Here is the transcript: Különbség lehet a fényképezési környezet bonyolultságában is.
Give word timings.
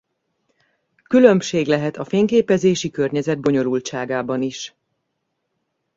Különbség 1.07 1.67
lehet 1.67 1.97
a 1.97 2.03
fényképezési 2.05 2.89
környezet 2.89 3.39
bonyolultságában 3.39 4.41
is. 4.41 4.75